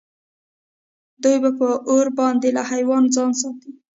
دوی 1.23 1.37
به 1.43 1.49
په 1.59 1.67
اور 1.89 2.05
باندې 2.19 2.47
له 2.57 2.61
حیواناتو 2.71 3.11
ځان 3.15 3.31
ساته. 3.41 3.69